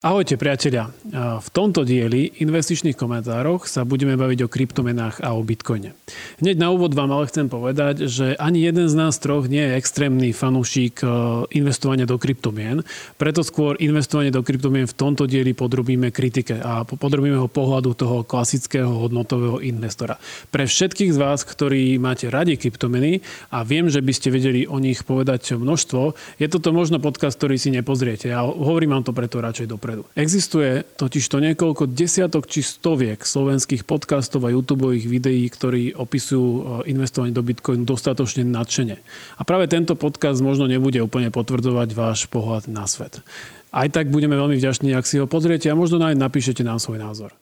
[0.00, 0.88] Ahojte priatelia.
[1.44, 5.92] V tomto dieli investičných komentároch sa budeme baviť o kryptomenách a o bitcoine.
[6.40, 9.76] Hneď na úvod vám ale chcem povedať, že ani jeden z nás troch nie je
[9.76, 11.06] extrémny fanúšik e,
[11.52, 12.80] investovania do kryptomien,
[13.20, 18.24] preto skôr investovanie do kryptomien v tomto dieli podrobíme kritike a podrobíme ho pohľadu toho
[18.24, 20.16] klasického hodnotového investora.
[20.48, 23.20] Pre všetkých z vás, ktorí máte radi kryptomeny
[23.52, 27.60] a viem, že by ste vedeli o nich povedať množstvo, je toto možno podcast, ktorý
[27.60, 28.32] si nepozriete.
[28.32, 30.06] Ja hovorím vám to preto radšej dopredu dopredu.
[30.14, 36.62] Existuje totiž to niekoľko desiatok či stoviek slovenských podcastov a YouTube videí, ktorí opisujú e,
[36.94, 38.96] investovanie do Bitcoinu dostatočne nadšene.
[39.36, 43.20] A práve tento podcast možno nebude úplne potvrdzovať váš pohľad na svet.
[43.70, 46.98] Aj tak budeme veľmi vďační, ak si ho pozriete a možno aj napíšete nám svoj
[46.98, 47.34] názor.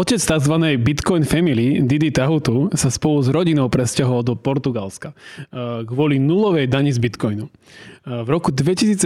[0.00, 0.80] Otec tzv.
[0.80, 6.88] Bitcoin Family, Didi Tahutu, sa spolu s rodinou presťahoval do Portugalska eh, kvôli nulovej dani
[6.88, 7.52] z Bitcoinu.
[7.52, 8.96] Eh, v roku 2017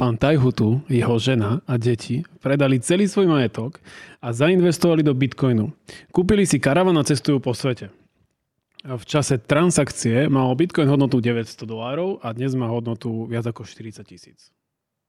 [0.00, 3.84] pán Tahutu, jeho žena a deti predali celý svoj majetok
[4.24, 5.76] a zainvestovali do Bitcoinu.
[6.08, 7.92] Kúpili si karavan a cestujú po svete.
[8.80, 14.00] V čase transakcie mal Bitcoin hodnotu 900 dolárov a dnes má hodnotu viac ako 40
[14.08, 14.48] tisíc.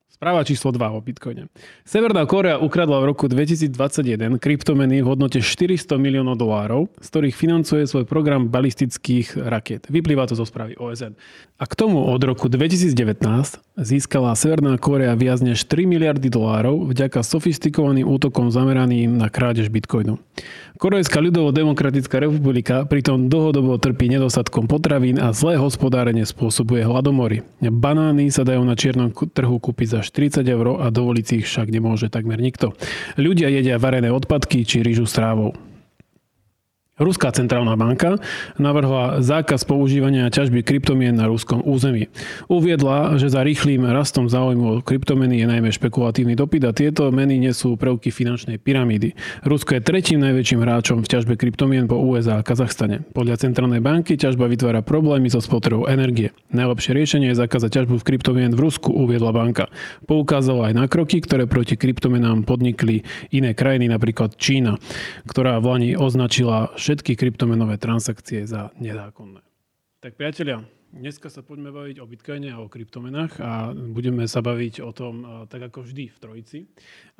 [0.09, 1.47] Správa číslo 2 o Bitcoine.
[1.85, 7.85] Severná Korea ukradla v roku 2021 kryptomeny v hodnote 400 miliónov dolárov, z ktorých financuje
[7.85, 9.85] svoj program balistických raket.
[9.87, 11.13] Vyplýva to zo správy OSN.
[11.61, 13.21] A k tomu od roku 2019
[13.79, 20.19] získala Severná Korea viac než 3 miliardy dolárov vďaka sofistikovaným útokom zameraným na krádež Bitcoinu.
[20.79, 27.43] Korejská ľudovo-demokratická republika pritom dlhodobo trpí nedostatkom potravín a zlé hospodárenie spôsobuje hladomory.
[27.59, 31.69] Banány sa dajú na čiernom trhu kúpiť za 40 eur a dovoliť si ich však
[31.69, 32.73] nemôže takmer nikto.
[33.19, 35.68] Ľudia jedia varené odpadky či rýžu s trávou.
[36.99, 38.19] Ruská centrálna banka
[38.59, 42.11] navrhla zákaz používania ťažby kryptomien na ruskom území.
[42.51, 47.39] Uviedla, že za rýchlým rastom záujmu o kryptomeny je najmä špekulatívny dopyt a tieto meny
[47.39, 49.15] nesú prvky finančnej pyramídy.
[49.47, 53.07] Rusko je tretím najväčším hráčom v ťažbe kryptomien po USA a Kazachstane.
[53.15, 56.35] Podľa centrálnej banky ťažba vytvára problémy so spotrebou energie.
[56.51, 59.71] Najlepšie riešenie je zakázať ťažbu v kryptomien v Rusku, uviedla banka.
[60.03, 64.75] Poukázala aj na kroky, ktoré proti kryptomenám podnikli iné krajiny, napríklad Čína,
[65.23, 69.45] ktorá v Lani označila všetky kryptomenové transakcie za nezákonné.
[70.01, 74.81] Tak priatelia, dneska sa poďme baviť o Bitcoine a o kryptomenách a budeme sa baviť
[74.81, 76.59] o tom e, tak ako vždy v Trojici.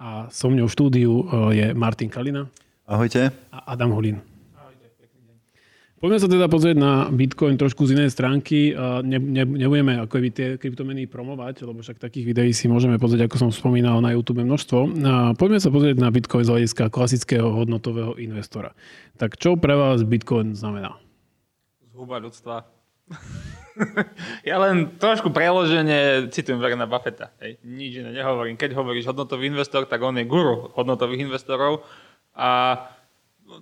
[0.01, 2.49] A so mňou v štúdiu e, je Martin Kalina.
[2.89, 3.29] Ahojte.
[3.53, 4.38] A Adam Holín.
[5.99, 8.71] Poďme sa teda pozrieť na Bitcoin trošku z inej stránky.
[9.03, 13.27] Ne, ne, nebudeme ako by tie kryptomeny promovať, lebo však takých videí si môžeme pozrieť,
[13.27, 14.95] ako som spomínal, na YouTube množstvo.
[15.35, 18.71] Poďme sa pozrieť na Bitcoin z hľadiska klasického hodnotového investora.
[19.19, 20.95] Tak čo pre vás Bitcoin znamená?
[21.91, 22.63] Zhuba ľudstva.
[24.49, 27.35] ja len trošku preloženie citujem Verena Buffetta.
[27.43, 27.59] Hej.
[27.67, 28.55] Nič iné nehovorím.
[28.55, 31.83] Keď hovoríš hodnotový investor, tak on je guru hodnotových investorov.
[32.39, 32.79] A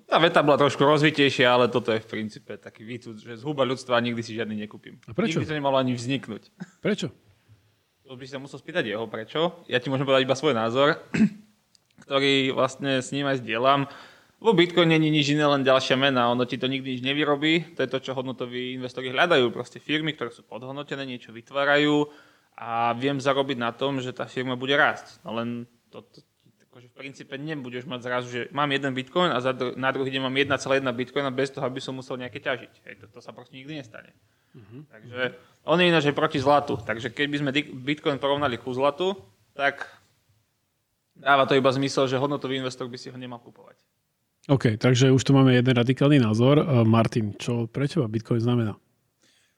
[0.06, 3.98] tá veta bola trošku rozvitejšia, ale toto je v princípe taký výcud, že zhuba ľudstva
[4.04, 5.02] nikdy si žiadny nekúpim.
[5.10, 5.42] A prečo?
[5.42, 6.52] Nikdy to nemalo ani vzniknúť.
[6.84, 7.10] Prečo?
[8.08, 9.64] To by sa musel spýtať jeho, prečo.
[9.68, 11.02] Ja ti môžem povedať iba svoj názor,
[12.08, 13.90] ktorý vlastne s ním aj zdieľam.
[14.38, 16.30] Vo Bitcoin není nič iné, len ďalšia mena.
[16.30, 17.74] Ono ti to nikdy nič nevyrobí.
[17.74, 19.50] To je to, čo hodnotoví investori hľadajú.
[19.50, 22.06] Proste firmy, ktoré sú podhodnotené, niečo vytvárajú
[22.58, 25.22] a viem zarobiť na tom, že tá firma bude rásť.
[25.26, 26.22] No len to, to,
[26.98, 29.38] princípe nebudeš mať zrazu, že mám jeden bitcoin a
[29.78, 32.74] na druhý deň mám 1,1 bitcoina bez toho, aby som musel nejaké ťažiť.
[32.90, 34.10] Hej, to, to sa proste nikdy nestane.
[34.58, 34.82] Uh-huh.
[34.90, 35.38] Takže
[35.70, 36.82] on je ináč aj proti zlatu.
[36.82, 37.52] Takže keď by sme
[37.86, 39.14] bitcoin porovnali ku zlatu,
[39.54, 39.86] tak
[41.14, 43.78] dáva to iba zmysel, že hodnotový investor by si ho nemal kupovať.
[44.48, 46.64] OK, takže už tu máme jeden radikálny názor.
[46.88, 48.80] Martin, čo pre teba Bitcoin znamená?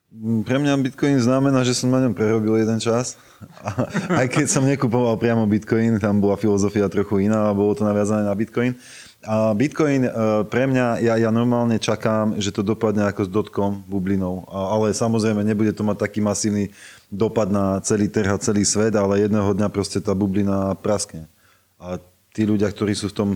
[0.09, 3.13] Pre mňa Bitcoin znamená, že som na ňom prerobil jeden čas.
[3.61, 3.85] A
[4.25, 8.25] aj keď som nekupoval priamo Bitcoin, tam bola filozofia trochu iná a bolo to naviazané
[8.25, 8.73] na Bitcoin.
[9.21, 10.11] A Bitcoin e,
[10.49, 14.49] pre mňa, ja, ja normálne čakám, že to dopadne ako s dotkom bublinou.
[14.49, 16.73] Ale samozrejme, nebude to mať taký masívny
[17.13, 21.29] dopad na celý trh a celý svet, ale jedného dňa proste tá bublina praskne.
[21.77, 22.01] A
[22.33, 23.29] tí ľudia, ktorí sú v tom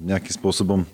[0.00, 0.88] nejakým spôsobom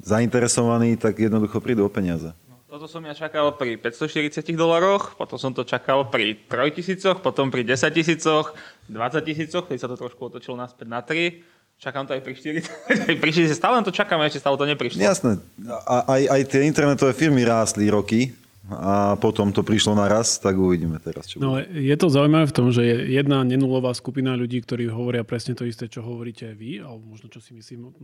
[0.00, 2.32] zainteresovaní, tak jednoducho prídu o peniaze.
[2.68, 7.64] Toto som ja čakal pri 540 dolároch, potom som to čakal pri 3000, potom pri
[7.64, 8.52] 10 tisícoch,
[8.92, 11.80] 20 tisícoch, keď sa to trošku otočilo naspäť na 3.
[11.80, 12.60] Čakám to aj pri 4,
[13.08, 15.00] aj pri 60, stále to čakám, ešte stále to neprišlo.
[15.00, 15.40] Jasné,
[15.88, 18.36] aj, aj tie internetové firmy rástli roky,
[18.68, 21.72] a potom to prišlo na raz, tak uvidíme teraz, čo No, bude.
[21.72, 25.64] je to zaujímavé v tom, že je jedna nenulová skupina ľudí, ktorí hovoria presne to
[25.64, 27.96] isté, čo hovoríte vy, alebo možno čo si myslím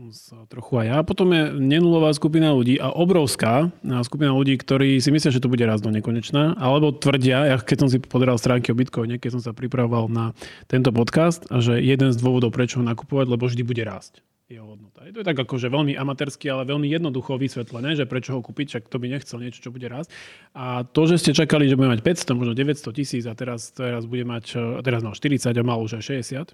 [0.49, 0.99] trochu aj ja.
[1.05, 3.69] Potom je nenulová skupina ľudí a obrovská
[4.03, 7.77] skupina ľudí, ktorí si myslia, že to bude raz do nekonečná, alebo tvrdia, ja keď
[7.85, 10.33] som si pozeral stránky o Bitcoine, keď som sa pripravoval na
[10.65, 15.09] tento podcast, že jeden z dôvodov, prečo ho nakupovať, lebo vždy bude rásť jeho hodnota.
[15.09, 18.93] Je to tak akože veľmi amatérsky, ale veľmi jednoducho vysvetlené, že prečo ho kúpiť, čak
[18.93, 20.13] to by nechcel niečo, čo bude rásť.
[20.53, 24.05] A to, že ste čakali, že bude mať 500, možno 900 tisíc a teraz, teraz
[24.05, 26.53] bude mať, e, teraz mal 40 a mal už aj 60,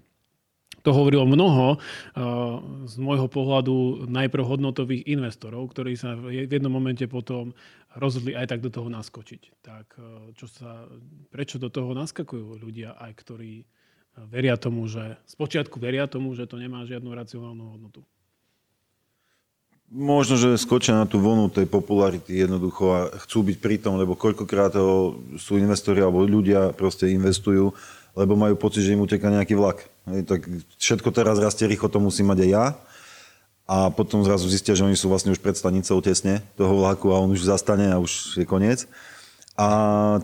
[0.81, 1.81] to hovorilo mnoho uh,
[2.89, 7.53] z môjho pohľadu najprv hodnotových investorov, ktorí sa v jednom momente potom
[8.01, 9.61] rozhodli aj tak do toho naskočiť.
[9.61, 10.89] Tak uh, čo sa,
[11.29, 13.69] prečo do toho naskakujú ľudia, aj ktorí
[14.17, 18.01] veria tomu, že spočiatku veria tomu, že to nemá žiadnu racionálnu hodnotu.
[19.91, 24.15] Možno, že skočia na tú vlnu tej popularity jednoducho a chcú byť pri tom, lebo
[24.15, 24.71] koľkokrát
[25.35, 27.75] sú investori alebo ľudia proste investujú,
[28.15, 29.91] lebo majú pocit, že im uteká nejaký vlak.
[30.07, 30.47] Hej, tak
[30.79, 32.67] všetko teraz rastie rýchlo, to musím mať aj ja.
[33.67, 37.19] A potom zrazu zistia, že oni sú vlastne už pred stanicou tesne toho vlaku a
[37.19, 38.87] on už zastane a už je koniec.
[39.59, 39.69] A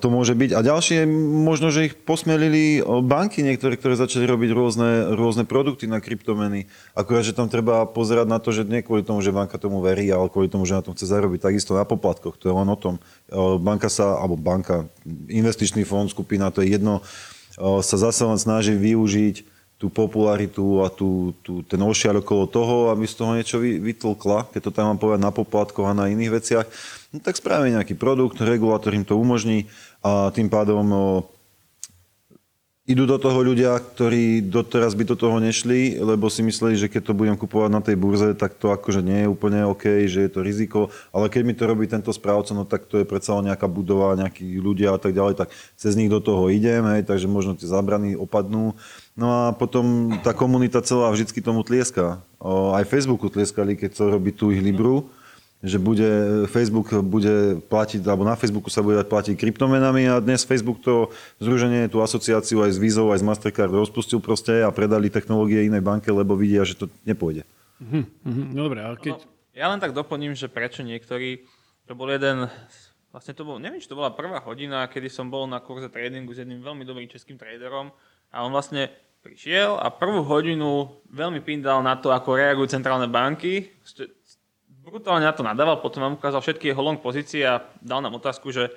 [0.01, 0.57] to môže byť.
[0.57, 1.05] A ďalšie,
[1.45, 6.73] možno, že ich posmelili banky niektoré, ktoré začali robiť rôzne, rôzne produkty na kryptomeny.
[6.97, 10.09] Akurát, že tam treba pozerať na to, že nie kvôli tomu, že banka tomu verí,
[10.09, 11.45] ale kvôli tomu, že na tom chce zarobiť.
[11.45, 12.97] Takisto na poplatkoch, to je len o tom.
[13.61, 14.89] Banka sa, alebo banka,
[15.29, 17.05] investičný fond, skupina, to je jedno,
[17.61, 23.05] sa zase len snaží využiť tú popularitu a tú, tú, ten ošiar okolo toho, aby
[23.05, 26.67] z toho niečo vytlkla, keď to tam mám povedať na poplatkoch a na iných veciach,
[27.13, 29.69] no tak spravia nejaký produkt, regulátor im to umožní
[30.01, 31.05] a tým pádom o,
[32.89, 37.13] idú do toho ľudia, ktorí doteraz by do toho nešli, lebo si mysleli, že keď
[37.13, 40.31] to budem kupovať na tej burze, tak to akože nie je úplne OK, že je
[40.33, 43.69] to riziko, ale keď mi to robí tento správca, no tak to je predsa nejaká
[43.69, 47.59] budova, nejakí ľudia a tak ďalej, tak cez nich do toho idem, hej, takže možno
[47.59, 48.73] tie zábrany opadnú
[49.17, 52.21] No a potom tá komunita celá vždycky tomu tlieska.
[52.37, 55.09] O, aj Facebooku tlieskali, keď to robí tú ich Libru,
[55.65, 60.85] že bude, Facebook bude platiť, alebo na Facebooku sa bude platiť kryptomenami a dnes Facebook
[60.85, 61.09] to
[61.41, 65.81] združenie, tú asociáciu aj s Vizou, aj s Mastercard rozpustil proste a predali technológie inej
[65.81, 67.49] banke, lebo vidia, že to nepôjde.
[67.81, 68.53] Mm-hmm.
[68.53, 69.17] Dobre, a keď...
[69.17, 71.49] No, ja len tak doplním, že prečo niektorí,
[71.89, 72.53] to bol jeden,
[73.09, 76.37] vlastne to bol, neviem, či to bola prvá hodina, kedy som bol na kurze tradingu
[76.37, 77.97] s jedným veľmi dobrým českým traderom
[78.29, 78.93] a on vlastne
[79.27, 83.75] prišiel a prvú hodinu veľmi pindal na to, ako reagujú centrálne banky.
[84.87, 88.55] Brutálne na to nadával, potom vám ukázal všetky jeho long pozície a dal nám otázku,
[88.55, 88.71] že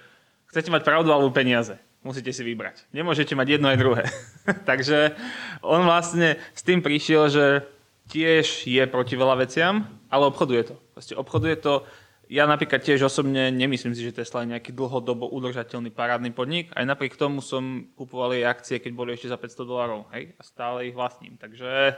[0.49, 1.77] chcete mať pravdu alebo peniaze.
[2.01, 2.89] Musíte si vybrať.
[2.89, 4.03] Nemôžete mať jedno aj druhé.
[4.69, 5.13] Takže
[5.61, 7.45] on vlastne s tým prišiel, že
[8.09, 10.75] tiež je proti veľa veciam, ale obchoduje to.
[10.97, 11.85] Proste obchoduje to
[12.29, 16.69] ja napríklad tiež osobne nemyslím si, že Tesla je nejaký dlhodobo udržateľný parádny podnik.
[16.77, 20.05] Aj napriek tomu som kupoval jej akcie, keď boli ešte za 500 dolarov.
[20.13, 20.37] Hej?
[20.37, 21.41] A stále ich vlastním.
[21.41, 21.97] Takže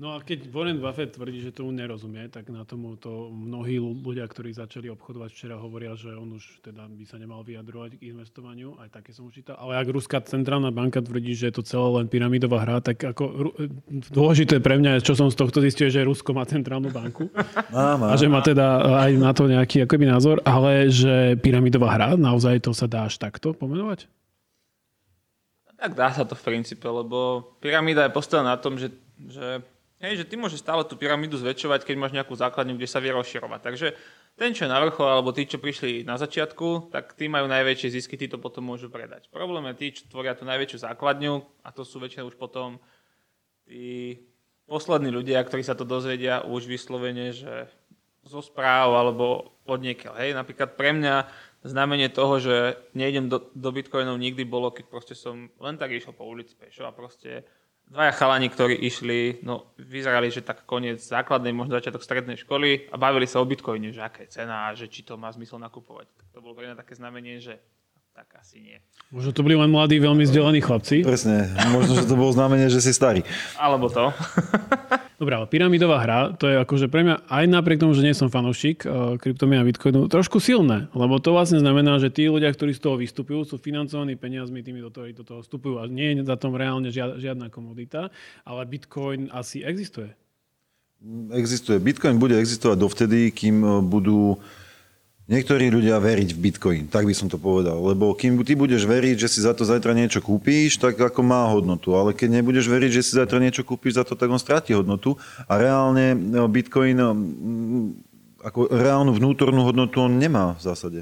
[0.00, 4.24] No a keď Warren Buffett tvrdí, že tomu nerozumie, tak na tomu to mnohí ľudia,
[4.24, 8.80] ktorí začali obchodovať včera, hovoria, že on už teda by sa nemal vyjadrovať k investovaniu,
[8.80, 9.60] aj také som učítal.
[9.60, 13.52] Ale ak Ruská centrálna banka tvrdí, že je to celé len pyramidová hra, tak ako
[14.08, 17.28] dôležité pre mňa, čo som z tohto zistil, že Rusko má centrálnu banku
[17.68, 18.06] má, má.
[18.10, 22.64] a že má teda aj na to nejaký akoby názor, ale že pyramidová hra, naozaj
[22.64, 24.08] to sa dá až takto pomenovať?
[25.76, 28.88] Tak dá sa to v princípe, lebo pyramída je postavená na tom, že,
[29.20, 29.60] že
[30.02, 33.14] Hej, že ty môžeš stále tú pyramídu zväčšovať, keď máš nejakú základňu, kde sa vie
[33.14, 33.60] rozširovať.
[33.62, 33.86] Takže
[34.34, 38.02] ten, čo je na vrchol, alebo tí, čo prišli na začiatku, tak tí majú najväčšie
[38.02, 39.30] zisky, tí to potom môžu predať.
[39.30, 42.82] Problém je tí, čo tvoria tú najväčšiu základňu, a to sú väčšinou už potom
[43.62, 44.18] tí
[44.66, 47.70] poslední ľudia, ktorí sa to dozvedia už vyslovene, že
[48.26, 50.18] zo správ alebo od niekiaľ.
[50.18, 51.30] Hej, napríklad pre mňa
[51.62, 56.10] znamenie toho, že nejdem do, do bitcoinov nikdy bolo, keď proste som len tak išiel
[56.10, 57.46] po ulici pešo a proste
[57.92, 62.96] dvaja chalani, ktorí išli, no vyzerali, že tak koniec základnej, možno začiatok strednej školy a
[62.96, 66.08] bavili sa o bitcoine, že aká je cena a že či to má zmysel nakupovať.
[66.16, 67.60] Tak to bolo pre mňa také znamenie, že
[68.16, 68.76] tak asi nie.
[69.12, 71.04] Možno to boli len mladí, veľmi vzdelaní chlapci.
[71.04, 73.24] Presne, možno, že to bolo znamenie, že si starý.
[73.56, 74.12] Alebo to.
[75.22, 78.26] Dobre, ale pyramidová hra, to je akože pre mňa, aj napriek tomu, že nie som
[78.26, 82.74] fanúšik uh, kryptomien a bitcoinu, trošku silné, lebo to vlastne znamená, že tí ľudia, ktorí
[82.74, 86.34] z toho vystupujú, sú financovaní peniazmi tými, toho, do toho vstupujú a nie je za
[86.34, 88.10] tom reálne žiadna komodita,
[88.42, 90.10] ale bitcoin asi existuje.
[91.30, 91.78] Existuje.
[91.78, 94.42] Bitcoin bude existovať dovtedy, kým e, budú
[95.32, 97.80] niektorí ľudia veriť v Bitcoin, tak by som to povedal.
[97.80, 101.48] Lebo kým ty budeš veriť, že si za to zajtra niečo kúpíš, tak ako má
[101.48, 101.96] hodnotu.
[101.96, 105.16] Ale keď nebudeš veriť, že si zajtra niečo kúpíš za to, tak on stráti hodnotu.
[105.48, 107.16] A reálne no, Bitcoin no,
[108.44, 111.00] ako reálnu vnútornú hodnotu on nemá v zásade.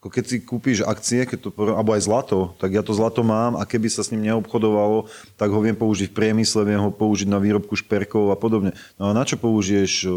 [0.00, 3.60] Ako keď si kúpiš akcie, keď to, alebo aj zlato, tak ja to zlato mám
[3.60, 7.28] a keby sa s ním neobchodovalo, tak ho viem použiť v priemysle, viem ho použiť
[7.28, 8.72] na výrobku šperkov a podobne.
[8.96, 10.08] No a na čo použiješ,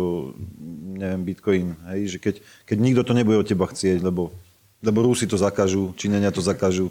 [0.95, 2.15] neviem, bitcoin, hej?
[2.15, 4.31] Že keď, keď nikto to nebude od teba chcieť, lebo,
[4.79, 6.87] lebo Rusi to zakážu, Číňania to zakážu,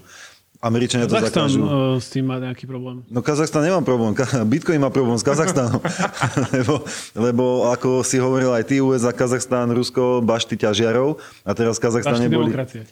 [0.63, 1.61] Američania to Kazachstan zakážu.
[1.67, 3.03] uh, s tým má nejaký problém.
[3.11, 4.15] No Kazachstan nemá problém.
[4.53, 5.83] Bitcoin má problém s Kazachstanom.
[6.55, 6.87] lebo,
[7.19, 11.19] lebo ako si hovoril aj ty, USA, Kazachstan, Rusko, bašty ťažiarov.
[11.43, 12.51] A teraz v Kazachstane Bašty boli...
[12.55, 12.83] demokracie.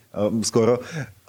[0.43, 0.83] Skoro.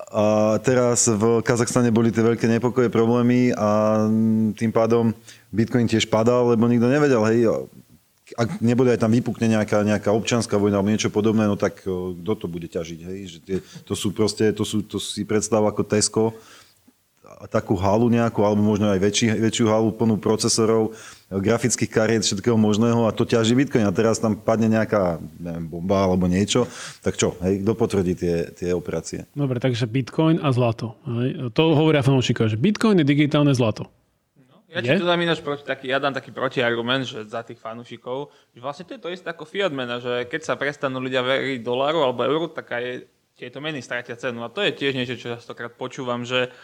[0.10, 4.01] A teraz v Kazachstane boli tie veľké nepokoje, problémy a
[4.57, 5.13] tým pádom
[5.53, 7.48] Bitcoin tiež padal, lebo nikto nevedel, hej,
[8.38, 12.31] ak nebude aj tam vypukne nejaká, nejaká občanská vojna alebo niečo podobné, no tak kto
[12.35, 13.19] to bude ťažiť, hej?
[13.27, 16.23] Že tie, to sú proste, to, sú, to si predstav ako Tesco,
[17.50, 20.93] takú halu nejakú, alebo možno aj väčší, väčšiu halu plnú procesorov,
[21.31, 23.88] grafických kariet, všetkého možného a to ťaží Bitcoin.
[23.88, 26.67] A teraz tam padne nejaká neviem, bomba alebo niečo,
[27.00, 29.25] tak čo, hej, kto potvrdí tie, tie operácie?
[29.33, 31.00] Dobre, takže Bitcoin a zlato.
[31.07, 31.55] Hej.
[31.55, 33.88] To hovoria fanúšikovia, že Bitcoin je digitálne zlato.
[34.72, 34.96] Ja Je?
[34.96, 38.63] ti tu dám ináč proti, taký, ja dám taký protiargument, že za tých fanúšikov, že
[38.63, 42.00] vlastne to je to isté ako fiat mena, že keď sa prestanú ľudia veriť doláru
[42.00, 43.04] alebo euru, tak aj
[43.36, 44.48] tieto meny stratia cenu.
[44.48, 46.56] A to je tiež niečo, čo častokrát počúvam, že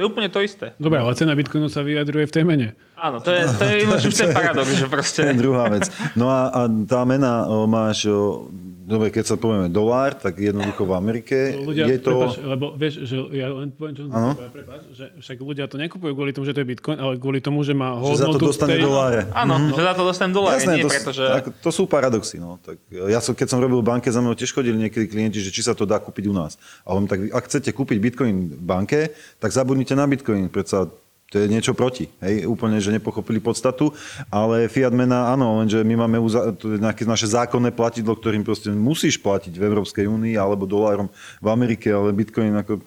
[0.00, 0.72] to je úplne to isté.
[0.80, 2.72] Dobre, ale cena Bitcoinu sa vyjadruje v tej mene.
[2.96, 3.76] Áno, to je, to je
[4.08, 5.20] už ten paradox, že proste...
[5.28, 5.92] To je druhá vec.
[6.16, 8.48] No a, a tá mena o, máš, o,
[8.84, 12.16] dobre, keď sa povieme dolár, tak jednoducho v Amerike Ľudia, je to...
[12.16, 14.02] prepáč, lebo vieš, že ja len poviem, čo
[14.48, 17.60] prepáč, že však ľudia to nekupujú kvôli tomu, že to je Bitcoin, ale kvôli tomu,
[17.60, 18.84] že má Že za to hodnotu dostane tej...
[18.88, 19.20] doláre.
[19.36, 21.24] Áno, že za to dostanem doláre, Jasné, nie to, preto, že...
[21.28, 22.36] tak, to sú paradoxy.
[22.40, 22.56] No.
[22.60, 25.52] Tak, ja som, keď som robil v banke, za mnou tiež chodili niekedy klienti, že
[25.52, 26.56] či sa to dá kúpiť u nás.
[26.88, 30.50] A tak ak chcete kúpiť bitcoin v banke, tak zabudnite na bitcoin.
[30.50, 30.90] Predsa
[31.30, 32.10] to je niečo proti.
[32.18, 32.42] Hej?
[32.50, 33.94] Úplne, že nepochopili podstatu.
[34.34, 38.42] Ale fiat mena, áno, lenže my máme uza- to je nejaké naše zákonné platidlo, ktorým
[38.42, 41.06] proste musíš platiť v Európskej únii alebo dolárom
[41.38, 42.82] v Amerike, ale bitcoin ako...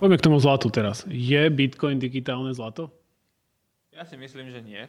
[0.00, 1.08] Poďme k tomu zlatu teraz.
[1.08, 2.92] Je Bitcoin digitálne zlato?
[3.96, 4.84] Ja si myslím, že nie.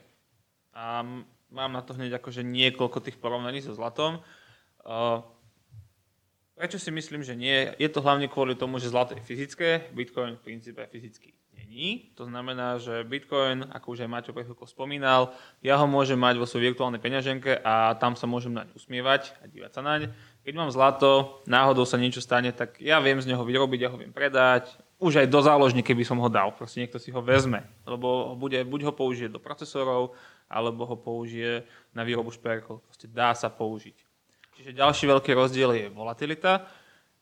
[0.75, 0.99] A
[1.47, 4.19] mám na to hneď akože niekoľko tých porovnaní so zlatom.
[4.83, 5.23] Uh,
[6.57, 7.71] prečo si myslím, že nie?
[7.77, 11.37] Je to hlavne kvôli tomu, že zlato je fyzické, Bitcoin v princípe fyzický
[11.67, 12.09] není.
[12.15, 16.49] To znamená, že Bitcoin, ako už aj Maťo pred spomínal, ja ho môžem mať vo
[16.49, 20.09] svojej virtuálnej peňaženke a tam sa môžem naň usmievať a dívať sa naň.
[20.41, 23.99] Keď mám zlato, náhodou sa niečo stane, tak ja viem z neho vyrobiť, ja ho
[23.99, 26.55] viem predať, už aj do záložne, keby som ho dal.
[26.55, 31.67] Proste niekto si ho vezme, lebo bude, buď ho použije do procesorov, alebo ho použije
[31.93, 32.81] na výrobu šperkov.
[32.87, 34.06] Proste dá sa použiť.
[34.57, 36.65] Čiže ďalší veľký rozdiel je volatilita.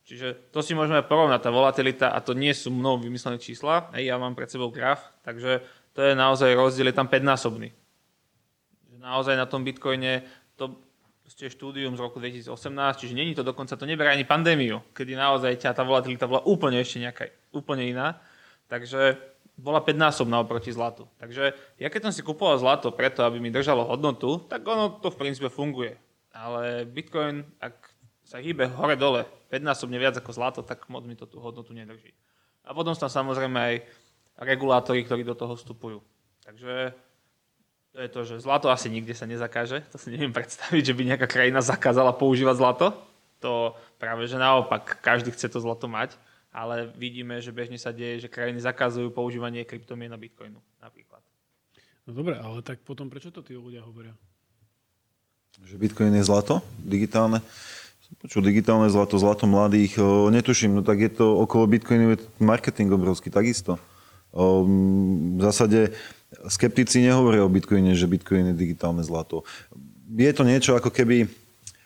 [0.08, 4.14] Čiže to si môžeme porovnať, tá volatilita, a to nie sú mnou vymyslené čísla, hej,
[4.14, 5.66] ja mám pred sebou graf, takže
[5.98, 7.74] to je naozaj rozdiel, je tam 5-násobný.
[8.94, 10.22] Že naozaj na tom Bitcoine
[10.54, 10.78] to
[11.26, 12.54] je štúdium z roku 2018,
[13.02, 16.78] čiže není to dokonca, to neberá ani pandémiu, kedy naozaj ťa tá volatilita bola úplne
[16.78, 18.22] ešte nejaká, úplne iná.
[18.70, 19.18] Takže
[19.58, 21.10] bola 5-násobná oproti zlatu.
[21.18, 25.10] Takže ja keď som si kupoval zlato preto, aby mi držalo hodnotu, tak ono to
[25.10, 25.98] v princípe funguje.
[26.36, 27.96] Ale Bitcoin, ak
[28.28, 32.12] sa hýbe hore-dole 5-násobne viac ako zlato, tak moc mi to tú hodnotu nedrží.
[32.68, 33.76] A potom sú tam samozrejme aj
[34.44, 36.04] regulátori, ktorí do toho vstupujú.
[36.44, 36.92] Takže
[37.96, 39.80] to je to, že zlato asi nikde sa nezakáže.
[39.94, 42.88] To si neviem predstaviť, že by nejaká krajina zakázala používať zlato.
[43.40, 46.20] To práve, že naopak, každý chce to zlato mať.
[46.52, 51.24] Ale vidíme, že bežne sa deje, že krajiny zakazujú používanie kryptomien na Bitcoinu napríklad.
[52.04, 54.12] No dobre, ale tak potom prečo to tí ľudia hovoria?
[55.64, 57.40] Že Bitcoin je zlato, digitálne.
[58.20, 62.92] Počul digitálne zlato, zlato mladých, o, netuším, no tak je to okolo Bitcoinu je marketing
[62.92, 63.80] obrovský, takisto.
[64.36, 64.68] O,
[65.36, 65.96] v zásade
[66.52, 69.48] skeptici nehovoria o Bitcoine, že Bitcoin je digitálne zlato.
[70.12, 71.32] Je to niečo ako keby,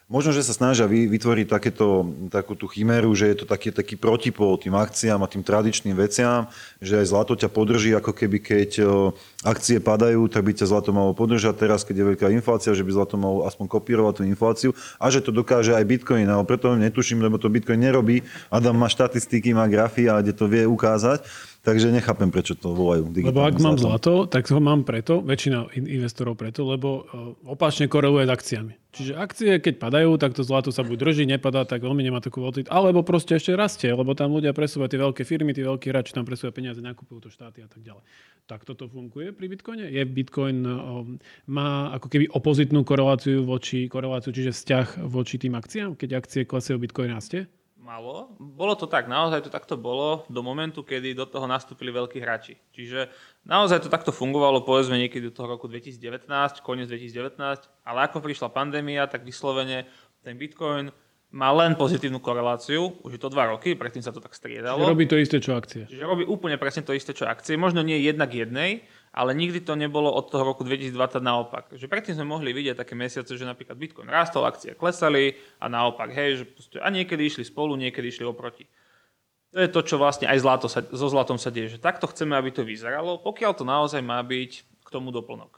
[0.10, 3.94] možno, že sa snažia vy- vytvoriť takéto, takú tú chiméru, že je to taký, taký
[3.96, 6.50] protipol tým akciám a tým tradičným veciam,
[6.82, 9.14] že aj zlato ťa podrží, ako keby keď o,
[9.46, 11.62] akcie padajú, tak by ťa zlato malo podržať.
[11.62, 15.22] Teraz, keď je veľká inflácia, že by zlato malo aspoň kopírovať tú infláciu a že
[15.22, 18.26] to dokáže aj Bitcoin, ale preto netuším, lebo to Bitcoin nerobí.
[18.50, 21.22] Adam má štatistiky, má grafy a kde to vie ukázať,
[21.70, 24.26] takže nechápem, prečo to volajú digitálne Lebo ak mám zlato.
[24.26, 28.74] tak ho mám preto, väčšina in- investorov preto, lebo e, opačne koreluje s akciami.
[28.90, 32.42] Čiže akcie, keď padajú, tak to zlato sa buď drží, nepadá, tak veľmi nemá takú
[32.42, 36.18] volatilitu, alebo proste ešte rastie, lebo tam ľudia presúvajú tie veľké firmy, tí veľkí hráči
[36.18, 38.02] tam presúvajú peniaze, nakupujú to štáty a tak ďalej.
[38.50, 39.86] Tak toto funguje pri Bitcoine?
[39.94, 40.74] Je Bitcoin, e,
[41.54, 46.82] má ako keby opozitnú koreláciu voči, koreláciu, čiže vzťah voči tým akciám, keď akcie klesajú,
[46.82, 47.46] Bitcoin rastie?
[47.90, 48.30] Malo.
[48.38, 52.62] Bolo to tak, naozaj to takto bolo do momentu, kedy do toho nastúpili veľkí hráči.
[52.70, 53.10] Čiže
[53.50, 56.30] naozaj to takto fungovalo, povedzme niekedy do toho roku 2019,
[56.62, 59.90] koniec 2019, ale ako prišla pandémia, tak vyslovene
[60.22, 60.94] ten Bitcoin
[61.34, 64.86] má len pozitívnu koreláciu, už je to dva roky, predtým sa to tak striedalo.
[64.86, 65.90] Robí to isté, čo akcie.
[65.90, 67.58] Čiže robí úplne presne to isté, čo akcie.
[67.58, 71.64] Možno nie jednak jednej, ale nikdy to nebolo od toho roku 2020 naopak.
[71.74, 76.14] Že predtým sme mohli vidieť také mesiace, že napríklad Bitcoin rastol, akcie klesali a naopak,
[76.14, 78.70] hej, že proste, a niekedy išli spolu, niekedy išli oproti.
[79.50, 82.38] To je to, čo vlastne aj zlato sa, so zlatom sa deje, že takto chceme,
[82.38, 84.52] aby to vyzeralo, pokiaľ to naozaj má byť
[84.86, 85.58] k tomu doplnok.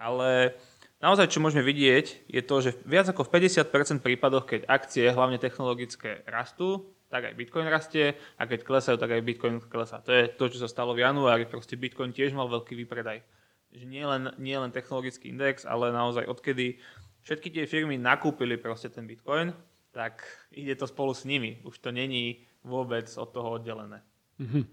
[0.00, 0.56] Ale
[0.98, 5.38] Naozaj, čo môžeme vidieť, je to, že viac ako v 50% prípadoch, keď akcie, hlavne
[5.38, 10.00] technologické, rastú, tak aj Bitcoin rastie a keď klesajú, tak aj Bitcoin klesá.
[10.04, 11.48] To je to, čo sa stalo v januári.
[11.48, 13.24] Proste Bitcoin tiež mal veľký výpredaj.
[13.72, 16.80] Že nie len, nie len technologický index, ale naozaj odkedy
[17.24, 19.52] všetky tie firmy nakúpili proste ten Bitcoin,
[19.92, 21.60] tak ide to spolu s nimi.
[21.64, 24.04] Už to není vôbec od toho oddelené.
[24.40, 24.64] Mm-hmm.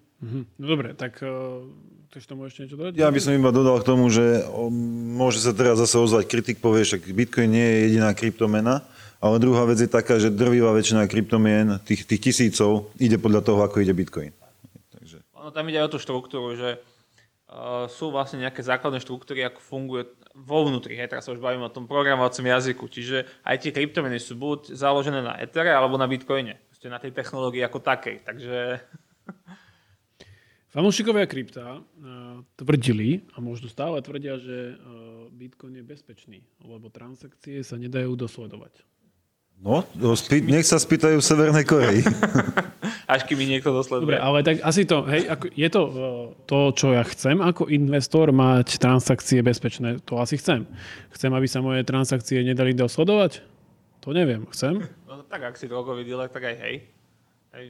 [0.58, 1.68] No dobre, tak uh,
[2.10, 2.96] chceš tomu ešte niečo dodať?
[2.96, 4.48] Ja by som iba dodal k tomu, že
[5.12, 8.88] môže sa teraz zase ozvať kritik, povie, že Bitcoin nie je jediná kryptomena,
[9.20, 13.60] ale druhá vec je taká, že drvivá väčšina kryptomien, tých, tých tisícov, ide podľa toho,
[13.64, 14.32] ako ide Bitcoin.
[14.92, 15.24] Takže...
[15.40, 16.80] Ono tam ide o tú štruktúru, že
[17.50, 20.04] uh, sú vlastne nejaké základné štruktúry, ako funguje
[20.36, 21.00] vo vnútri.
[21.00, 22.92] Hej, teraz sa už bavíme o tom programovacom jazyku.
[22.92, 26.60] Čiže aj tie kryptomeny sú buď založené na Ethere alebo na Bitcoine.
[26.86, 28.22] na tej technológii ako takej.
[28.22, 28.78] Takže
[30.76, 37.64] Fanúšikovia krypta uh, tvrdili, a možno stále tvrdia, že uh, Bitcoin je bezpečný, lebo transakcie
[37.64, 38.84] sa nedajú dosledovať.
[39.62, 39.82] No,
[40.14, 42.02] spý, nech sa spýtajú v Severnej Koreji.
[43.14, 44.14] Až kým mi niekto dosleduje.
[44.14, 45.94] Dobre, ale tak asi to, hej, ako, je to uh,
[46.46, 50.02] to, čo ja chcem ako investor mať transakcie bezpečné.
[50.10, 50.66] To asi chcem.
[51.14, 53.46] Chcem, aby sa moje transakcie nedali dosledovať?
[54.06, 54.46] To neviem.
[54.54, 54.86] Chcem?
[55.06, 56.76] No tak, ak si drogový dealer, tak aj hej.
[57.54, 57.66] hej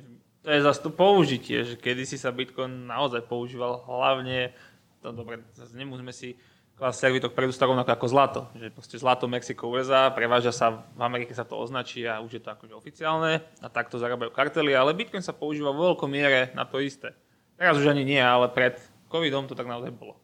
[0.46, 4.54] to je zase to použitie, že kedysi sa Bitcoin naozaj používal hlavne,
[5.02, 6.38] to dobre, zase nemusíme si
[6.76, 8.42] klásť servitok predústav rovnako ako zlato.
[8.56, 12.42] Že proste zlato Mexiko USA, preváža sa, v Amerike sa to označí a už je
[12.44, 16.68] to akože oficiálne a takto zarábajú kartely, ale Bitcoin sa používa vo veľkom miere na
[16.68, 17.16] to isté.
[17.56, 18.76] Teraz už ani nie, ale pred
[19.08, 20.20] covidom to tak naozaj bolo.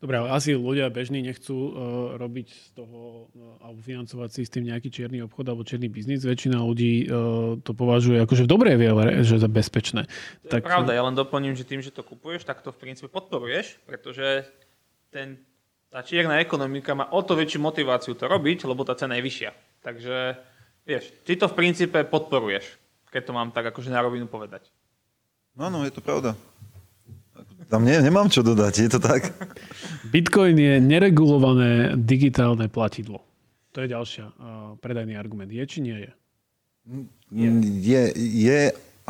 [0.00, 1.72] Dobre, ale asi ľudia bežní nechcú uh,
[2.16, 6.24] robiť z toho uh, alebo financovať si s tým nejaký čierny obchod alebo čierny biznis.
[6.24, 10.08] Väčšina ľudí uh, to považuje akože v dobrej viere, že je bezpečné.
[10.48, 10.64] To tak...
[10.64, 13.76] je pravda, ja len doplním, že tým, že to kupuješ, tak to v princípe podporuješ,
[13.84, 14.48] pretože
[15.12, 15.36] ten,
[15.90, 19.50] tá čierna ekonomika má o to väčšiu motiváciu to robiť, lebo tá cena je vyššia.
[19.82, 20.16] Takže
[20.86, 22.78] vieš, ty to v princípe podporuješ,
[23.10, 24.70] keď to mám tak akože na rovinu povedať.
[25.58, 26.38] No, no, je to pravda.
[27.66, 29.30] Tam nie, nemám čo dodať, je to tak?
[30.14, 33.22] Bitcoin je neregulované digitálne platidlo.
[33.74, 34.34] To je ďalšia uh,
[34.82, 35.50] predajný argument.
[35.50, 36.10] Je či nie je?
[37.30, 38.60] Je, je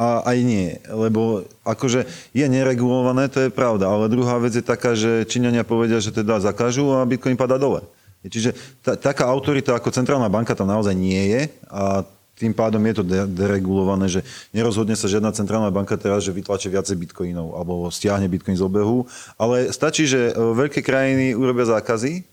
[0.00, 4.96] a aj nie, lebo akože je neregulované, to je pravda, ale druhá vec je taká,
[4.96, 7.84] že Číňania povedia, že teda zakážu a Bitcoin padá dole.
[8.24, 12.04] Čiže ta, taká autorita ako centrálna banka tam naozaj nie je a
[12.40, 14.24] tým pádom je to deregulované, že
[14.56, 19.04] nerozhodne sa žiadna centrálna banka teraz, že vytlače viacej bitcoinov alebo stiahne bitcoin z obehu,
[19.36, 22.24] ale stačí, že e, veľké krajiny urobia zákazy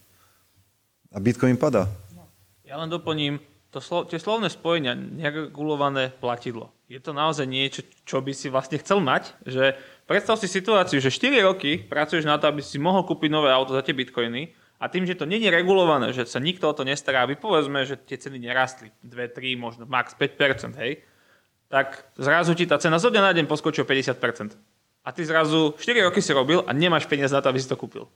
[1.11, 1.91] a bitcoin padá.
[2.63, 6.71] Ja len doplním, to slo- tie slovné spojenia, neregulované platidlo.
[6.87, 9.75] Je to naozaj niečo, čo by si vlastne chcel mať, že
[10.07, 13.75] predstav si situáciu, že 4 roky pracuješ na to, aby si mohol kúpiť nové auto
[13.75, 17.27] za tie bitcoiny a tým, že to není regulované, že sa nikto o to nestará,
[17.27, 21.03] aby povedzme, že tie ceny nerastli 2, 3, možno max 5%, hej,
[21.67, 24.55] tak zrazu ti tá cena zo dňa na deň poskočí o 50%.
[25.03, 27.75] A ty zrazu 4 roky si robil a nemáš peniaz na to, aby si to
[27.75, 28.07] kúpil.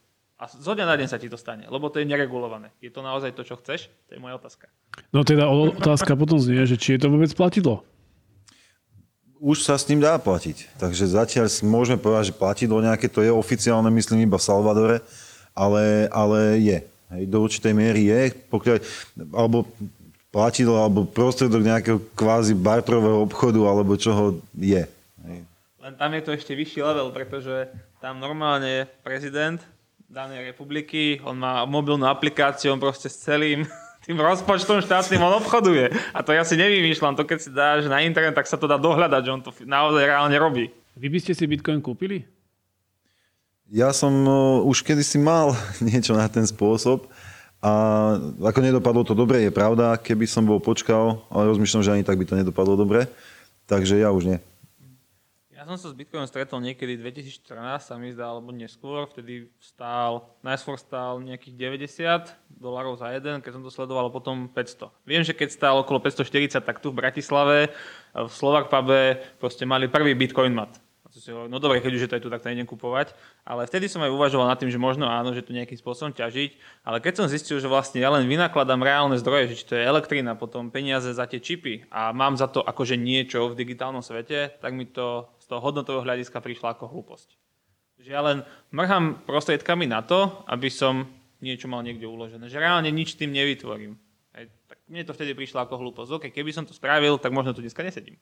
[0.41, 2.73] A zo dňa na deň sa ti to stane, lebo to je neregulované.
[2.81, 3.93] Je to naozaj to, čo chceš?
[4.09, 4.73] To je moja otázka.
[5.13, 7.85] No teda otázka potom znie, že či je to vôbec platidlo?
[9.37, 10.81] Už sa s ním dá platiť.
[10.81, 14.97] Takže zatiaľ môžeme povedať, že platidlo nejaké to je oficiálne, myslím, iba v Salvadore
[15.55, 16.77] ale, ale je.
[17.11, 18.75] Hej, do určitej miery je, pokiaľ,
[19.35, 19.67] alebo
[20.31, 24.87] platidlo, alebo prostriedok nejakého kvázi bartrového obchodu, alebo čoho je.
[25.27, 25.39] Hej.
[25.81, 27.67] Len tam je to ešte vyšší level, pretože
[27.99, 29.59] tam normálne prezident
[30.11, 33.63] danej republiky, on má mobilnú aplikáciu, on proste s celým
[34.05, 35.87] tým rozpočtom štátnym on obchoduje.
[36.11, 38.75] A to ja si nevymýšľam, to keď si dáš na internet, tak sa to dá
[38.75, 40.67] dohľadať, že on to naozaj reálne robí.
[40.99, 42.27] Vy by ste si Bitcoin kúpili?
[43.71, 44.11] Ja som
[44.67, 47.07] už kedysi mal niečo na ten spôsob
[47.63, 47.71] a
[48.43, 52.19] ako nedopadlo to dobre, je pravda, keby som bol počkal, ale rozmýšľam, že ani tak
[52.19, 53.07] by to nedopadlo dobre,
[53.63, 54.39] takže ja už nie.
[55.61, 57.53] Ja som sa s Bitcoinom stretol niekedy 2014,
[57.85, 63.51] sa mi zdá, alebo neskôr, vtedy stál, najskôr stál nejakých 90 dolarov za jeden, keď
[63.53, 64.89] som to sledoval, potom 500.
[65.05, 67.69] Viem, že keď stál okolo 540, tak tu v Bratislave,
[68.09, 70.81] v Slovak Pube, proste mali prvý Bitcoin mat
[71.51, 73.11] no dobre, keď už je to aj tu, tak to nejdem kupovať.
[73.43, 76.83] Ale vtedy som aj uvažoval nad tým, že možno áno, že tu nejakým spôsobom ťažiť.
[76.87, 79.83] Ale keď som zistil, že vlastne ja len vynakladám reálne zdroje, že či to je
[79.83, 84.55] elektrina, potom peniaze za tie čipy a mám za to akože niečo v digitálnom svete,
[84.63, 87.35] tak mi to z toho hodnotového hľadiska prišla ako hlúposť.
[88.01, 88.37] Že ja len
[88.73, 91.05] mrhám prostriedkami na to, aby som
[91.41, 92.49] niečo mal niekde uložené.
[92.49, 93.99] Že reálne nič tým nevytvorím.
[94.31, 96.09] Aj, tak mne to vtedy prišlo ako hlúposť.
[96.17, 98.15] OK, keby som to spravil, tak možno tu dneska nesedím.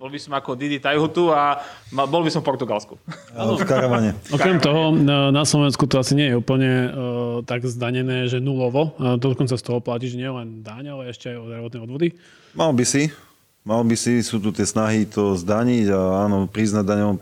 [0.00, 1.62] Bol by som ako Didi Tajhutu a
[1.94, 2.98] bol by som v Portugalsku.
[3.32, 4.18] V karavane.
[4.34, 4.90] Okrem toho,
[5.30, 6.90] na Slovensku to asi nie je úplne uh,
[7.46, 8.98] tak zdanené, že nulovo.
[8.98, 12.08] Uh, dokonca z toho platíš nie len daň, ale ešte aj o zdravotné odvody.
[12.58, 13.14] Mal by si.
[13.62, 17.18] Mal by si, sú tu tie snahy to zdaniť a áno, priznať daňovom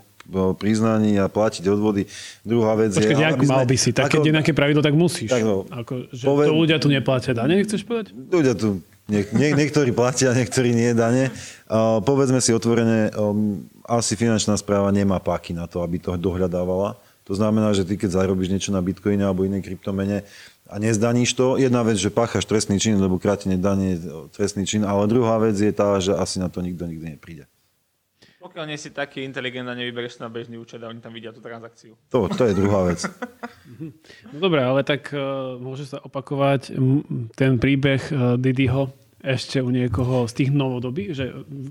[0.57, 2.07] priznaní a platiť odvody.
[2.47, 3.29] Druhá vec Počkej, je...
[3.35, 5.27] ako mal by si, tak keď je nejaké pravidlo, tak musíš.
[5.27, 6.47] Tak no, ako, že poved...
[6.47, 8.15] to ľudia tu neplatia dane, chceš povedať?
[8.15, 8.79] Ľudia tu
[9.11, 11.35] nie, nie, niektorí platia, niektorí nie dane.
[11.67, 16.95] Uh, povedzme si otvorene, um, asi finančná správa nemá páky na to, aby to dohľadávala.
[17.29, 20.27] To znamená, že ty keď zarobíš niečo na bitcoine alebo inej kryptomene
[20.71, 23.99] a nezdaníš to, jedna vec, že páchaš trestný čin, lebo krátenie dane je
[24.35, 27.51] trestný čin, ale druhá vec je tá, že asi na to nikto nikdy nepríde.
[28.41, 31.45] Pokiaľ nie si taký inteligent a nevybereš na bežný účet a oni tam vidia tú
[31.45, 31.93] transakciu.
[32.09, 33.05] To, to je druhá vec.
[34.33, 36.73] no dobre, ale tak uh, môže sa opakovať
[37.37, 38.89] ten príbeh uh, Didyho,
[39.21, 41.25] ešte u niekoho z tých novodobých, že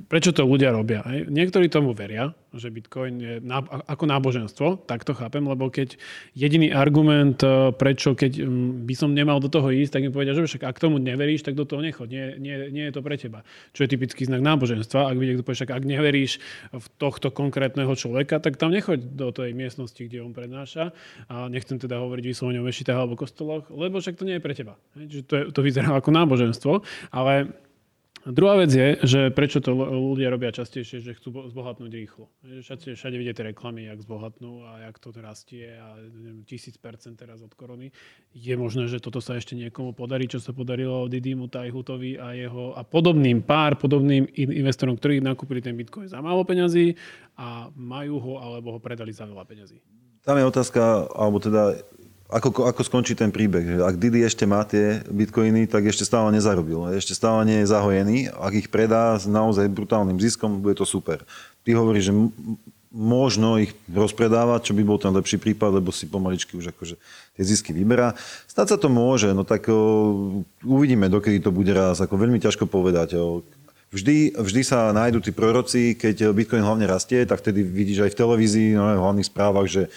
[0.06, 1.02] prečo to ľudia robia.
[1.10, 1.34] Hej?
[1.34, 5.98] Niektorí tomu veria, že Bitcoin je ná, ako náboženstvo, tak to chápem, lebo keď
[6.34, 8.42] jediný argument, e, prečo keď
[8.86, 11.58] by som nemal do toho ísť, tak mi povedia, že však ak tomu neveríš, tak
[11.58, 13.46] do toho nechod, nie, nie, nie je to pre teba.
[13.74, 16.42] Čo je typický znak náboženstva, ak by niekto povie, však ak neveríš
[16.74, 20.94] v tohto konkrétneho človeka, tak tam nechoď do tej miestnosti, kde on prednáša.
[21.30, 24.54] A nechcem teda hovoriť vyslovene o mešitách alebo kostoloch, lebo však to nie je pre
[24.58, 24.74] teba.
[24.98, 25.06] Hej?
[25.10, 26.74] Že to, je, to vyzerá ako náboženstvo,
[27.14, 27.39] ale
[28.28, 32.28] Druhá vec je, že prečo to ľudia robia častejšie, že chcú zbohatnúť rýchlo.
[32.44, 35.96] Všade, všade vidíte reklamy, jak zbohatnú a jak to rastie a
[36.44, 37.96] tisíc percent teraz od korony.
[38.36, 42.76] Je možné, že toto sa ešte niekomu podarí, čo sa podarilo Didymu, Tajhutovi a jeho
[42.76, 47.00] a podobným pár podobným investorom, ktorí nakúpili ten Bitcoin za málo peňazí
[47.40, 49.80] a majú ho alebo ho predali za veľa peňazí.
[50.20, 51.80] Tam je otázka, alebo teda
[52.30, 53.82] ako, ako skončí ten príbeh.
[53.82, 56.86] Ak Didi ešte má tie bitcoiny, tak ešte stále nezarobil.
[56.94, 58.30] Ešte stále nie je zahojený.
[58.30, 61.26] Ak ich predá s naozaj brutálnym ziskom, bude to super.
[61.66, 62.16] Ty hovoríš, že
[62.90, 66.98] možno ich rozpredávať, čo by bol ten lepší prípad, lebo si pomaličky už akože
[67.38, 68.18] tie zisky vyberá.
[68.50, 72.02] Stať sa to môže, no tak o, uvidíme, dokedy to bude raz.
[72.02, 73.18] Ako veľmi ťažko povedať.
[73.18, 73.46] O,
[73.90, 78.20] Vždy, vždy sa nájdú tí proroci, keď Bitcoin hlavne rastie, tak vtedy vidíš aj v
[78.22, 79.90] televízii, no, v hlavných správach, že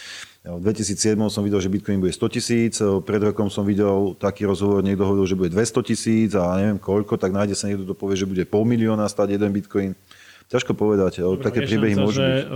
[0.43, 4.83] v 2007 som videl, že Bitcoin bude 100 tisíc, pred rokom som videl taký rozhovor,
[4.83, 8.17] niekto hovoril, že bude 200 tisíc a neviem koľko, tak nájde sa niekto, kto povie,
[8.19, 9.93] že bude pol milióna stať jeden Bitcoin.
[10.51, 12.53] Ťažko povedať, ale také príbehy môžu že, byť.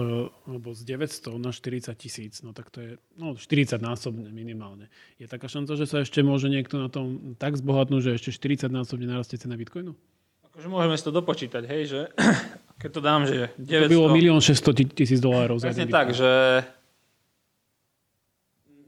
[0.50, 4.90] Lebo z 900 na 40 tisíc, no tak to je no, 40 násobne minimálne.
[5.16, 8.68] Je taká šanca, že sa ešte môže niekto na tom tak zbohatnúť, že ešte 40
[8.68, 9.96] násobne narastie cena Bitcoinu?
[10.56, 12.00] Akože môžeme si to dopočítať, hej, že
[12.80, 13.76] keď to dám, že 900...
[13.76, 15.60] To bylo 1 600 tisíc dolárov.
[15.60, 16.64] Presne tak, že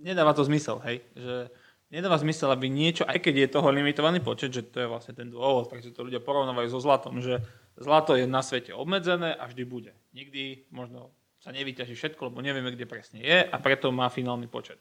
[0.01, 1.05] nedáva to zmysel, hej.
[1.13, 1.53] Že
[1.93, 5.29] nedáva zmysel, aby niečo, aj keď je toho limitovaný počet, že to je vlastne ten
[5.29, 7.45] dôvod, prečo to ľudia porovnávajú so zlatom, že
[7.77, 9.93] zlato je na svete obmedzené a vždy bude.
[10.17, 14.81] Nikdy možno sa nevyťaží všetko, lebo nevieme, kde presne je a preto má finálny počet.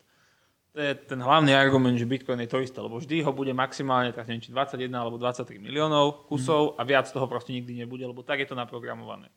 [0.78, 4.14] To je ten hlavný argument, že Bitcoin je to isté, lebo vždy ho bude maximálne,
[4.14, 8.22] tak neviem, či 21 alebo 23 miliónov kusov a viac toho proste nikdy nebude, lebo
[8.22, 9.34] tak je to naprogramované.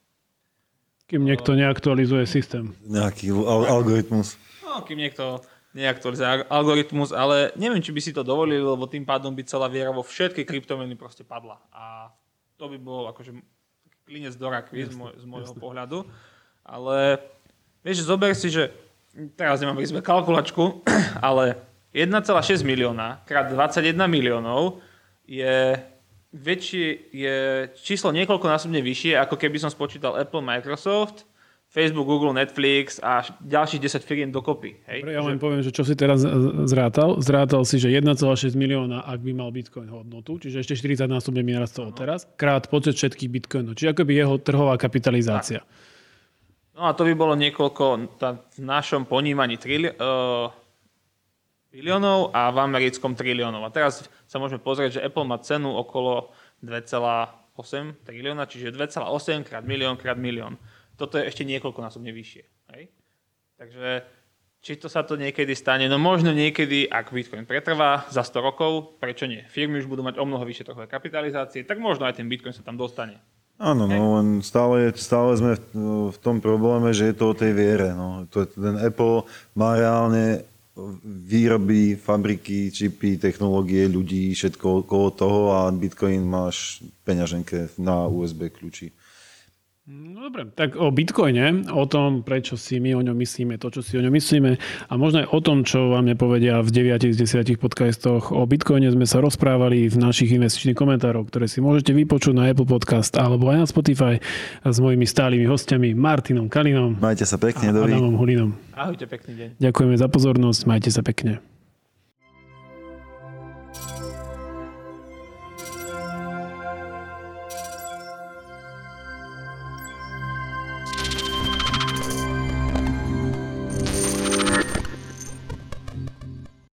[1.08, 2.76] Kým niekto neaktualizuje systém.
[2.84, 4.36] Nejaký al- algoritmus.
[4.60, 5.40] No, kým niekto
[5.72, 9.96] neaktualizuje algoritmus, ale neviem, či by si to dovolili, lebo tým pádom by celá viera
[9.96, 11.56] vo všetky kryptomeny proste padla.
[11.72, 12.12] A
[12.60, 13.32] to by bol akože
[14.04, 15.62] klinec do rakvy z, môj, z môjho jasne.
[15.64, 16.04] pohľadu.
[16.68, 17.16] Ale
[17.80, 18.89] vieš, zober si, že
[19.34, 20.86] teraz nemám pri kalkulačku,
[21.28, 21.58] ale
[21.90, 24.78] 1,6 milióna krát 21 miliónov
[25.26, 25.74] je
[26.30, 27.36] väčšie, je
[27.74, 31.26] číslo niekoľkonásobne vyššie, ako keby som spočítal Apple, Microsoft,
[31.70, 34.82] Facebook, Google, Netflix a ďalších 10 firiem dokopy.
[34.90, 35.06] Hej?
[35.06, 35.42] Dobre, ja len že...
[35.42, 36.26] poviem, že čo si teraz
[36.66, 37.22] zrátal.
[37.22, 41.62] Zrátal si, že 1,6 milióna, ak by mal Bitcoin hodnotu, čiže ešte 40 násobne by
[41.62, 43.78] narastol teraz, krát počet všetkých Bitcoinov.
[43.78, 45.62] Čiže ako by jeho trhová kapitalizácia.
[45.62, 45.89] Tak.
[46.80, 50.48] No a to by bolo niekoľko tá, v našom ponímaní trili, uh,
[51.68, 53.68] biliónov a v americkom triliónov.
[53.68, 56.32] A teraz sa môžeme pozrieť, že Apple má cenu okolo
[56.64, 60.56] 2,8 trilióna, čiže 2,8 krát milión krát milión
[61.00, 62.44] toto je ešte niekoľkonásobne vyššie.
[62.76, 62.92] Hej?
[63.56, 64.04] Takže
[64.60, 65.88] či to sa to niekedy stane?
[65.88, 69.40] No možno niekedy, ak Bitcoin pretrvá za 100 rokov, prečo nie?
[69.48, 72.60] Firmy už budú mať o mnoho vyššie trhové kapitalizácie, tak možno aj ten Bitcoin sa
[72.60, 73.16] tam dostane.
[73.60, 77.92] Áno, no, len stále, stále sme v, tom probléme, že je to o tej viere.
[77.92, 78.24] No.
[78.32, 80.48] Ten Apple má reálne
[81.04, 88.96] výroby, fabriky, čipy, technológie, ľudí, všetko okolo toho a Bitcoin máš peňaženke na USB kľúči.
[89.90, 93.82] No dobre, tak o Bitcoine, o tom, prečo si my o ňom myslíme, to, čo
[93.82, 94.54] si o ňom myslíme
[94.86, 98.86] a možno aj o tom, čo vám nepovedia v 9 z 10 podcastoch o Bitcoine
[98.86, 103.50] sme sa rozprávali v našich investičných komentároch, ktoré si môžete vypočuť na Apple Podcast alebo
[103.50, 104.14] aj na Spotify
[104.62, 107.82] s mojimi stálymi hostiami Martinom Kalinom Majte sa pekne, a.
[107.82, 108.54] Adamom Hulinom.
[108.78, 109.48] Ahojte, pekný deň.
[109.58, 111.42] Ďakujeme za pozornosť, majte sa pekne.